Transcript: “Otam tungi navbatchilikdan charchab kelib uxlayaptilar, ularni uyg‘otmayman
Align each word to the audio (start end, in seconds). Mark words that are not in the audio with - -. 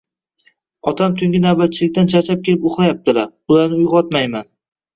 “Otam 0.91 1.13
tungi 1.19 1.41
navbatchilikdan 1.43 2.11
charchab 2.15 2.43
kelib 2.49 2.67
uxlayaptilar, 2.73 3.31
ularni 3.57 3.81
uyg‘otmayman 3.87 4.53